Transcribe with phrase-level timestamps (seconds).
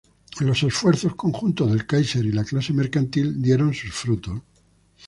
[0.39, 4.41] Los esfuerzos conjuntos del "Kaiser" y la clase mercantil dieron sus frutos.